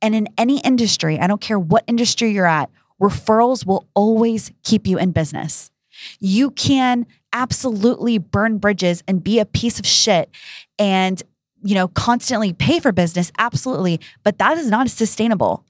And 0.00 0.14
in 0.14 0.28
any 0.38 0.60
industry 0.60 1.18
i 1.18 1.26
don't 1.26 1.40
care 1.40 1.58
what 1.58 1.84
industry 1.88 2.30
you're 2.30 2.46
at 2.46 2.70
referrals 3.00 3.66
will 3.66 3.88
always 3.94 4.52
keep 4.62 4.86
you 4.86 4.98
in 4.98 5.10
business. 5.10 5.70
You 6.18 6.50
can 6.50 7.06
absolutely 7.32 8.18
burn 8.18 8.58
bridges 8.58 9.02
and 9.08 9.22
be 9.22 9.38
a 9.38 9.46
piece 9.46 9.78
of 9.78 9.86
shit 9.86 10.30
and 10.78 11.22
you 11.62 11.74
know, 11.74 11.88
constantly 11.88 12.52
pay 12.52 12.80
for 12.80 12.92
business, 12.92 13.32
absolutely, 13.38 14.00
but 14.22 14.38
that 14.38 14.58
is 14.58 14.70
not 14.70 14.88
sustainable. 14.90 15.64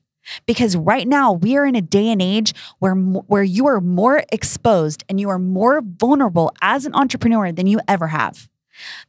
Because 0.46 0.76
right 0.76 1.08
now 1.08 1.32
we 1.32 1.56
are 1.56 1.64
in 1.64 1.74
a 1.74 1.80
day 1.80 2.08
and 2.08 2.20
age 2.20 2.52
where 2.78 2.94
where 2.94 3.42
you 3.42 3.66
are 3.66 3.80
more 3.80 4.22
exposed 4.30 5.02
and 5.08 5.18
you 5.18 5.30
are 5.30 5.38
more 5.38 5.80
vulnerable 5.80 6.52
as 6.60 6.84
an 6.84 6.94
entrepreneur 6.94 7.50
than 7.50 7.66
you 7.66 7.80
ever 7.88 8.08
have. 8.08 8.48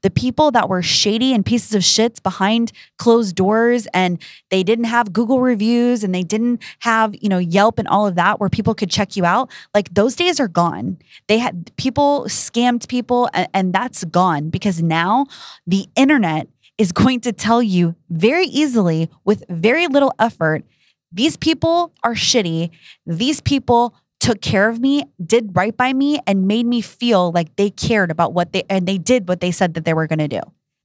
The 0.01 0.09
people 0.09 0.51
that 0.51 0.69
were 0.69 0.81
shady 0.81 1.33
and 1.33 1.45
pieces 1.45 1.73
of 1.73 1.81
shits 1.81 2.21
behind 2.21 2.71
closed 2.97 3.35
doors 3.35 3.87
and 3.93 4.21
they 4.49 4.63
didn't 4.63 4.85
have 4.85 5.13
Google 5.13 5.41
reviews 5.41 6.03
and 6.03 6.13
they 6.13 6.23
didn't 6.23 6.61
have, 6.79 7.15
you 7.21 7.29
know, 7.29 7.37
Yelp 7.37 7.79
and 7.79 7.87
all 7.87 8.07
of 8.07 8.15
that 8.15 8.39
where 8.39 8.49
people 8.49 8.73
could 8.73 8.89
check 8.89 9.15
you 9.15 9.25
out, 9.25 9.49
like 9.73 9.93
those 9.93 10.15
days 10.15 10.39
are 10.39 10.47
gone. 10.47 10.97
They 11.27 11.37
had 11.37 11.71
people 11.77 12.25
scammed 12.27 12.87
people 12.87 13.29
and, 13.33 13.47
and 13.53 13.73
that's 13.73 14.03
gone 14.05 14.49
because 14.49 14.81
now 14.81 15.27
the 15.65 15.87
internet 15.95 16.47
is 16.81 16.91
going 16.91 17.19
to 17.21 17.31
tell 17.31 17.61
you 17.61 17.95
very 18.09 18.45
easily 18.45 19.09
with 19.23 19.43
very 19.49 19.87
little 19.87 20.13
effort 20.17 20.63
these 21.11 21.35
people 21.35 21.93
are 22.03 22.13
shitty. 22.13 22.69
These 23.05 23.41
people 23.41 23.93
took 24.19 24.41
care 24.41 24.69
of 24.69 24.79
me, 24.79 25.03
did 25.23 25.55
right 25.55 25.75
by 25.75 25.93
me, 25.93 26.19
and 26.25 26.47
made 26.47 26.65
me 26.65 26.79
feel 26.81 27.31
like 27.31 27.55
they 27.55 27.69
cared 27.69 28.11
about 28.11 28.33
what 28.33 28.53
they 28.53 28.63
and 28.69 28.87
they 28.87 28.97
did 28.97 29.27
what 29.27 29.41
they 29.41 29.51
said 29.51 29.73
that 29.73 29.83
they 29.83 29.93
were 29.93 30.07
going 30.07 30.19
to 30.19 30.27
do. 30.27 30.41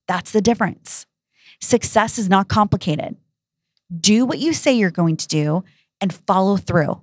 That's 0.09 0.33
the 0.33 0.41
difference. 0.41 1.07
Success 1.61 2.19
is 2.19 2.29
not 2.29 2.49
complicated. 2.49 3.17
Do 4.00 4.25
what 4.25 4.38
you 4.38 4.53
say 4.53 4.73
you're 4.73 4.91
going 4.91 5.17
to 5.17 5.29
do 5.29 5.65
and 6.00 6.12
follow 6.12 6.57
through. 6.57 7.03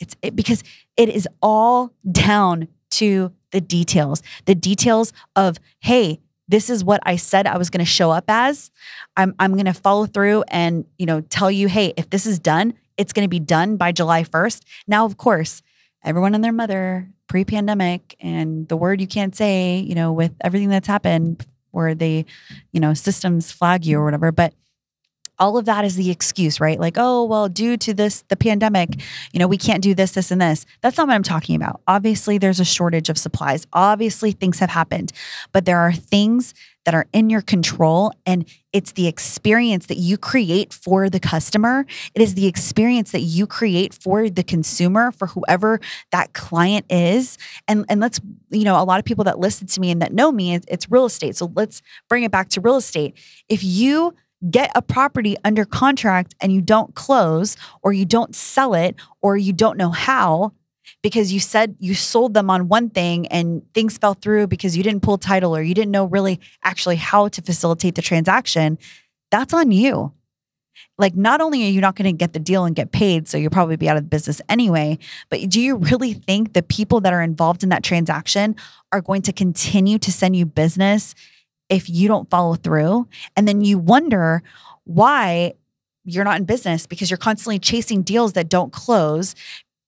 It's 0.00 0.16
it, 0.22 0.36
because 0.36 0.62
it 0.96 1.08
is 1.08 1.26
all 1.40 1.92
down 2.10 2.68
to 2.92 3.32
the 3.52 3.60
details. 3.60 4.22
The 4.44 4.54
details 4.54 5.12
of, 5.34 5.58
hey, 5.80 6.20
this 6.48 6.68
is 6.70 6.84
what 6.84 7.00
I 7.04 7.16
said 7.16 7.46
I 7.46 7.58
was 7.58 7.70
going 7.70 7.84
to 7.84 7.90
show 7.90 8.10
up 8.10 8.24
as. 8.28 8.70
I'm 9.16 9.34
I'm 9.38 9.54
going 9.54 9.66
to 9.66 9.74
follow 9.74 10.06
through 10.06 10.44
and, 10.48 10.84
you 10.98 11.06
know, 11.06 11.20
tell 11.20 11.50
you, 11.50 11.68
"Hey, 11.68 11.94
if 11.96 12.10
this 12.10 12.26
is 12.26 12.38
done, 12.38 12.74
it's 12.96 13.12
going 13.12 13.24
to 13.24 13.30
be 13.30 13.40
done 13.40 13.76
by 13.76 13.92
July 13.92 14.24
1st." 14.24 14.62
Now, 14.86 15.04
of 15.04 15.16
course, 15.16 15.62
everyone 16.04 16.34
and 16.34 16.44
their 16.44 16.52
mother 16.52 17.08
pre-pandemic 17.28 18.14
and 18.20 18.68
the 18.68 18.76
word 18.76 19.00
you 19.00 19.06
can't 19.06 19.34
say, 19.34 19.78
you 19.78 19.94
know, 19.94 20.12
with 20.12 20.32
everything 20.42 20.68
that's 20.68 20.86
happened 20.86 21.46
where 21.70 21.94
they, 21.94 22.24
you 22.72 22.80
know, 22.80 22.94
systems 22.94 23.50
flag 23.50 23.84
you 23.84 23.98
or 23.98 24.04
whatever, 24.04 24.30
but 24.30 24.54
all 25.38 25.56
of 25.56 25.64
that 25.64 25.84
is 25.84 25.96
the 25.96 26.10
excuse, 26.10 26.60
right? 26.60 26.78
Like, 26.78 26.94
oh, 26.96 27.24
well, 27.24 27.48
due 27.48 27.76
to 27.78 27.94
this, 27.94 28.22
the 28.28 28.36
pandemic, 28.36 29.00
you 29.32 29.40
know, 29.40 29.48
we 29.48 29.58
can't 29.58 29.82
do 29.82 29.94
this, 29.94 30.12
this, 30.12 30.30
and 30.30 30.40
this. 30.40 30.64
That's 30.80 30.96
not 30.96 31.08
what 31.08 31.14
I'm 31.14 31.22
talking 31.22 31.56
about. 31.56 31.80
Obviously, 31.86 32.38
there's 32.38 32.60
a 32.60 32.64
shortage 32.64 33.08
of 33.08 33.18
supplies. 33.18 33.66
Obviously, 33.72 34.32
things 34.32 34.58
have 34.60 34.70
happened, 34.70 35.12
but 35.52 35.64
there 35.64 35.78
are 35.78 35.92
things 35.92 36.54
that 36.84 36.94
are 36.94 37.06
in 37.12 37.30
your 37.30 37.40
control. 37.40 38.12
And 38.26 38.46
it's 38.72 38.92
the 38.92 39.06
experience 39.06 39.86
that 39.86 39.96
you 39.96 40.18
create 40.18 40.72
for 40.72 41.08
the 41.08 41.20
customer. 41.20 41.86
It 42.14 42.22
is 42.22 42.34
the 42.34 42.46
experience 42.46 43.12
that 43.12 43.22
you 43.22 43.46
create 43.46 43.94
for 43.94 44.28
the 44.28 44.42
consumer, 44.42 45.10
for 45.10 45.28
whoever 45.28 45.80
that 46.12 46.32
client 46.34 46.86
is. 46.90 47.38
And, 47.66 47.86
and 47.88 48.00
let's, 48.00 48.20
you 48.50 48.64
know, 48.64 48.80
a 48.80 48.84
lot 48.84 48.98
of 48.98 49.04
people 49.04 49.24
that 49.24 49.38
listen 49.38 49.66
to 49.66 49.80
me 49.80 49.90
and 49.90 50.02
that 50.02 50.12
know 50.12 50.30
me, 50.30 50.54
it's, 50.54 50.90
real 50.90 51.06
estate. 51.06 51.34
So 51.34 51.50
let's 51.54 51.80
bring 52.08 52.24
it 52.24 52.30
back 52.30 52.50
to 52.50 52.60
real 52.60 52.76
estate. 52.76 53.16
If 53.48 53.64
you 53.64 54.14
get 54.50 54.70
a 54.74 54.82
property 54.82 55.36
under 55.44 55.64
contract 55.64 56.34
and 56.40 56.52
you 56.52 56.60
don't 56.60 56.94
close 56.94 57.56
or 57.82 57.92
you 57.92 58.04
don't 58.04 58.34
sell 58.34 58.74
it 58.74 58.96
or 59.22 59.36
you 59.36 59.52
don't 59.52 59.78
know 59.78 59.90
how 59.90 60.52
because 61.02 61.32
you 61.32 61.40
said 61.40 61.76
you 61.78 61.94
sold 61.94 62.34
them 62.34 62.50
on 62.50 62.68
one 62.68 62.90
thing 62.90 63.26
and 63.28 63.62
things 63.74 63.98
fell 63.98 64.14
through 64.14 64.46
because 64.46 64.76
you 64.76 64.82
didn't 64.82 65.02
pull 65.02 65.18
title 65.18 65.56
or 65.56 65.62
you 65.62 65.74
didn't 65.74 65.90
know 65.90 66.04
really 66.06 66.40
actually 66.62 66.96
how 66.96 67.28
to 67.28 67.42
facilitate 67.42 67.94
the 67.94 68.02
transaction, 68.02 68.78
that's 69.30 69.54
on 69.54 69.72
you. 69.72 70.12
Like, 70.96 71.16
not 71.16 71.40
only 71.40 71.64
are 71.64 71.70
you 71.70 71.80
not 71.80 71.96
going 71.96 72.06
to 72.06 72.16
get 72.16 72.32
the 72.32 72.38
deal 72.38 72.64
and 72.64 72.74
get 72.74 72.92
paid, 72.92 73.28
so 73.28 73.36
you'll 73.36 73.50
probably 73.50 73.76
be 73.76 73.88
out 73.88 73.96
of 73.96 74.08
business 74.08 74.40
anyway, 74.48 74.98
but 75.28 75.40
do 75.48 75.60
you 75.60 75.76
really 75.76 76.12
think 76.12 76.52
the 76.52 76.62
people 76.62 77.00
that 77.00 77.12
are 77.12 77.22
involved 77.22 77.62
in 77.62 77.68
that 77.70 77.82
transaction 77.82 78.54
are 78.92 79.00
going 79.00 79.22
to 79.22 79.32
continue 79.32 79.98
to 79.98 80.12
send 80.12 80.36
you 80.36 80.46
business 80.46 81.14
if 81.68 81.88
you 81.88 82.08
don't 82.08 82.28
follow 82.30 82.54
through. 82.54 83.08
And 83.36 83.48
then 83.48 83.62
you 83.62 83.78
wonder 83.78 84.42
why 84.84 85.54
you're 86.04 86.24
not 86.24 86.36
in 86.36 86.44
business 86.44 86.86
because 86.86 87.10
you're 87.10 87.18
constantly 87.18 87.58
chasing 87.58 88.02
deals 88.02 88.34
that 88.34 88.48
don't 88.48 88.72
close 88.72 89.34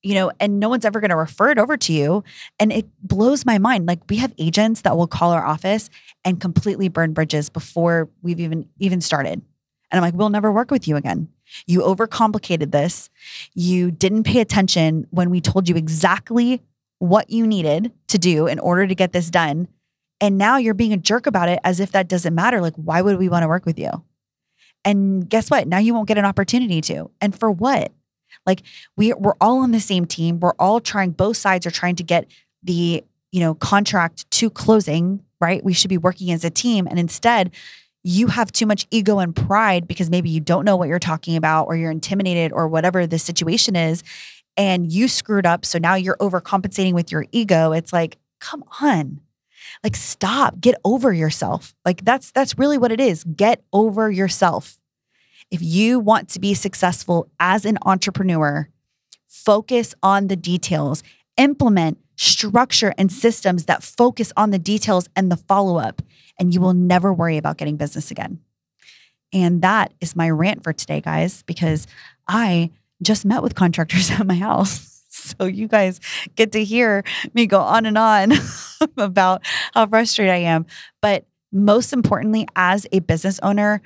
you 0.03 0.13
know, 0.13 0.31
and 0.39 0.59
no 0.59 0.69
one's 0.69 0.85
ever 0.85 1.01
going 1.01 1.09
to 1.09 1.17
refer 1.17 1.49
it 1.49 1.57
over 1.57 1.75
to 1.75 1.91
you. 1.91 2.23
And 2.59 2.71
it 2.71 2.85
blows 3.01 3.45
my 3.45 3.57
mind. 3.57 3.87
Like 3.87 3.99
we 4.09 4.15
have 4.17 4.33
agents 4.37 4.81
that 4.81 4.95
will 4.95 5.07
call 5.07 5.31
our 5.31 5.45
office 5.45 5.89
and 6.23 6.39
completely 6.39 6.87
burn 6.87 7.11
bridges 7.11 7.49
before 7.49 8.09
we've 8.21 8.39
even 8.39 8.69
even 8.79 9.01
started. 9.01 9.41
And 9.91 9.97
I'm 9.97 10.01
like, 10.01 10.13
we'll 10.13 10.29
never 10.29 10.51
work 10.51 10.71
with 10.71 10.87
you 10.87 10.95
again. 10.95 11.29
You 11.65 11.81
overcomplicated 11.81 12.71
this. 12.71 13.09
You 13.53 13.91
didn't 13.91 14.23
pay 14.23 14.39
attention 14.39 15.07
when 15.09 15.29
we 15.29 15.41
told 15.41 15.67
you 15.67 15.75
exactly 15.75 16.61
what 16.99 17.29
you 17.29 17.47
needed 17.47 17.91
to 18.07 18.17
do 18.17 18.47
in 18.47 18.59
order 18.59 18.87
to 18.87 18.95
get 18.95 19.13
this 19.13 19.29
done. 19.29 19.67
And 20.19 20.37
now 20.37 20.57
you're 20.57 20.73
being 20.73 20.93
a 20.93 20.97
jerk 20.97 21.27
about 21.27 21.49
it 21.49 21.59
as 21.63 21.79
if 21.79 21.91
that 21.91 22.07
doesn't 22.07 22.33
matter. 22.33 22.61
Like, 22.61 22.75
why 22.75 23.01
would 23.01 23.17
we 23.17 23.29
want 23.29 23.43
to 23.43 23.47
work 23.47 23.65
with 23.65 23.77
you? 23.77 23.91
And 24.83 25.29
guess 25.29 25.51
what? 25.51 25.67
Now 25.67 25.79
you 25.79 25.93
won't 25.93 26.07
get 26.07 26.17
an 26.17 26.25
opportunity 26.25 26.81
to. 26.81 27.11
And 27.21 27.37
for 27.37 27.51
what? 27.51 27.91
Like 28.45 28.63
we 28.95 29.13
we're 29.13 29.35
all 29.41 29.59
on 29.59 29.71
the 29.71 29.79
same 29.79 30.05
team. 30.05 30.39
We're 30.39 30.53
all 30.57 30.79
trying 30.79 31.11
both 31.11 31.37
sides 31.37 31.65
are 31.67 31.71
trying 31.71 31.95
to 31.97 32.03
get 32.03 32.27
the, 32.63 33.03
you 33.31 33.39
know, 33.39 33.53
contract 33.55 34.29
to 34.31 34.49
closing, 34.49 35.23
right? 35.41 35.63
We 35.63 35.73
should 35.73 35.89
be 35.89 35.97
working 35.97 36.31
as 36.31 36.45
a 36.45 36.49
team 36.49 36.87
and 36.87 36.97
instead 36.97 37.53
you 38.03 38.27
have 38.27 38.51
too 38.53 38.65
much 38.65 38.87
ego 38.89 39.19
and 39.19 39.35
pride 39.35 39.87
because 39.87 40.09
maybe 40.09 40.29
you 40.29 40.39
don't 40.39 40.63
know 40.63 40.77
what 40.77 40.87
you're 40.87 40.99
talking 40.99 41.35
about 41.35 41.65
or 41.65 41.75
you're 41.75 41.91
intimidated 41.91 42.53
or 42.53 42.69
whatever 42.69 43.05
the 43.05 43.19
situation 43.19 43.75
is 43.75 44.01
and 44.55 44.91
you 44.91 45.09
screwed 45.09 45.45
up 45.45 45.65
so 45.65 45.77
now 45.77 45.95
you're 45.95 46.15
overcompensating 46.17 46.93
with 46.93 47.11
your 47.11 47.25
ego. 47.33 47.73
It's 47.73 47.91
like, 47.91 48.17
come 48.39 48.63
on 48.81 49.19
like 49.83 49.95
stop. 49.95 50.59
Get 50.59 50.75
over 50.83 51.13
yourself. 51.13 51.75
Like 51.85 52.03
that's 52.03 52.31
that's 52.31 52.57
really 52.57 52.77
what 52.77 52.91
it 52.91 52.99
is. 52.99 53.23
Get 53.23 53.63
over 53.71 54.11
yourself. 54.11 54.79
If 55.49 55.61
you 55.61 55.99
want 55.99 56.29
to 56.29 56.39
be 56.39 56.53
successful 56.53 57.29
as 57.39 57.65
an 57.65 57.77
entrepreneur 57.85 58.69
focus 59.27 59.93
on 60.03 60.27
the 60.27 60.35
details. 60.35 61.03
Implement 61.37 61.97
structure 62.15 62.93
and 62.97 63.11
systems 63.11 63.65
that 63.65 63.83
focus 63.83 64.33
on 64.35 64.49
the 64.49 64.59
details 64.59 65.07
and 65.15 65.31
the 65.31 65.37
follow 65.37 65.77
up 65.77 66.01
and 66.39 66.53
you 66.53 66.59
will 66.59 66.73
never 66.73 67.13
worry 67.13 67.37
about 67.37 67.57
getting 67.57 67.77
business 67.77 68.11
again. 68.11 68.39
And 69.31 69.61
that 69.61 69.93
is 70.01 70.15
my 70.15 70.29
rant 70.29 70.63
for 70.63 70.73
today 70.73 71.01
guys 71.01 71.43
because 71.43 71.85
i 72.27 72.71
just 73.01 73.25
met 73.25 73.43
with 73.43 73.55
contractors 73.55 74.09
at 74.19 74.25
my 74.25 74.35
house 74.35 74.96
so 75.39 75.45
you 75.45 75.67
guys 75.67 75.99
get 76.35 76.51
to 76.53 76.63
hear 76.63 77.03
me 77.33 77.45
go 77.47 77.59
on 77.59 77.85
and 77.85 77.97
on 77.97 78.33
about 78.97 79.41
how 79.73 79.87
frustrated 79.87 80.33
I 80.33 80.37
am. 80.37 80.65
But 81.01 81.25
most 81.51 81.93
importantly, 81.93 82.47
as 82.55 82.85
a 82.91 82.99
business 82.99 83.39
owner, 83.41 83.81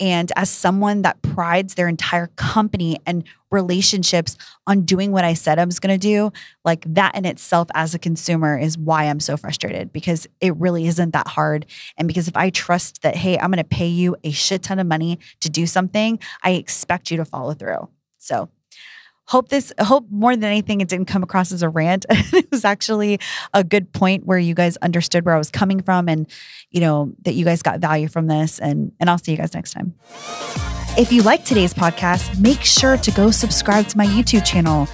and 0.00 0.32
as 0.34 0.50
someone 0.50 1.02
that 1.02 1.22
prides 1.22 1.74
their 1.74 1.86
entire 1.86 2.26
company 2.34 2.98
and 3.06 3.22
relationships 3.50 4.36
on 4.66 4.82
doing 4.82 5.12
what 5.12 5.24
I 5.24 5.34
said 5.34 5.60
I 5.60 5.64
was 5.64 5.78
going 5.78 5.98
to 5.98 6.02
do, 6.02 6.32
like 6.64 6.84
that 6.94 7.16
in 7.16 7.24
itself 7.24 7.68
as 7.74 7.94
a 7.94 7.98
consumer 7.98 8.58
is 8.58 8.76
why 8.76 9.04
I'm 9.04 9.20
so 9.20 9.36
frustrated 9.36 9.92
because 9.92 10.26
it 10.40 10.56
really 10.56 10.88
isn't 10.88 11.12
that 11.12 11.28
hard. 11.28 11.66
And 11.96 12.08
because 12.08 12.26
if 12.26 12.36
I 12.36 12.50
trust 12.50 13.02
that, 13.02 13.14
hey, 13.14 13.38
I'm 13.38 13.50
going 13.52 13.58
to 13.58 13.64
pay 13.64 13.86
you 13.86 14.16
a 14.24 14.32
shit 14.32 14.64
ton 14.64 14.80
of 14.80 14.86
money 14.88 15.20
to 15.40 15.48
do 15.48 15.66
something, 15.66 16.18
I 16.42 16.52
expect 16.52 17.12
you 17.12 17.16
to 17.18 17.24
follow 17.24 17.54
through. 17.54 17.88
So 18.18 18.48
hope 19.26 19.48
this 19.48 19.72
hope 19.80 20.06
more 20.10 20.34
than 20.34 20.44
anything 20.44 20.80
it 20.80 20.88
didn't 20.88 21.06
come 21.06 21.22
across 21.22 21.52
as 21.52 21.62
a 21.62 21.68
rant. 21.68 22.06
It 22.34 22.50
was 22.50 22.64
actually 22.64 23.20
a 23.52 23.62
good 23.62 23.92
point 23.92 24.26
where 24.26 24.38
you 24.38 24.54
guys 24.54 24.76
understood 24.78 25.24
where 25.24 25.34
i 25.34 25.38
was 25.38 25.50
coming 25.50 25.82
from 25.82 26.08
and 26.08 26.28
you 26.70 26.80
know 26.80 27.12
that 27.22 27.34
you 27.34 27.44
guys 27.44 27.62
got 27.62 27.80
value 27.80 28.08
from 28.08 28.26
this 28.26 28.58
and 28.58 28.92
and 28.98 29.08
i'll 29.08 29.18
see 29.18 29.32
you 29.32 29.38
guys 29.38 29.54
next 29.54 29.72
time. 29.72 29.94
If 30.96 31.12
you 31.12 31.22
like 31.22 31.44
today's 31.44 31.72
podcast 31.74 32.38
make 32.40 32.62
sure 32.62 32.96
to 32.96 33.10
go 33.12 33.30
subscribe 33.30 33.86
to 33.88 33.98
my 33.98 34.06
youtube 34.06 34.44
channel. 34.44 34.88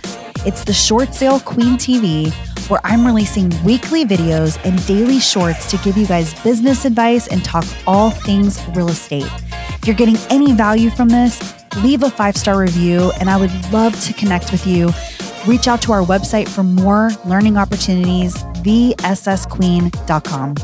It's 0.46 0.64
the 0.64 0.72
short 0.72 1.14
sale 1.14 1.40
queen 1.40 1.76
tv 1.76 2.32
where 2.68 2.80
i'm 2.84 3.06
releasing 3.06 3.48
weekly 3.64 4.04
videos 4.04 4.58
and 4.64 4.84
daily 4.86 5.18
shorts 5.18 5.70
to 5.70 5.76
give 5.78 5.96
you 5.96 6.06
guys 6.06 6.40
business 6.42 6.84
advice 6.84 7.26
and 7.28 7.44
talk 7.44 7.64
all 7.86 8.10
things 8.10 8.60
real 8.74 8.88
estate. 8.88 9.30
If 9.74 9.86
you're 9.86 9.96
getting 9.96 10.18
any 10.30 10.52
value 10.52 10.90
from 10.90 11.08
this 11.08 11.59
leave 11.76 12.02
a 12.02 12.10
five 12.10 12.36
star 12.36 12.58
review, 12.58 13.12
and 13.20 13.30
I 13.30 13.36
would 13.36 13.52
love 13.72 13.98
to 14.02 14.12
connect 14.12 14.52
with 14.52 14.66
you. 14.66 14.90
Reach 15.46 15.68
out 15.68 15.80
to 15.82 15.92
our 15.92 16.02
website 16.02 16.48
for 16.48 16.62
more 16.62 17.10
learning 17.24 17.56
opportunities, 17.56 18.34
thessqueen.com. 19.18 20.54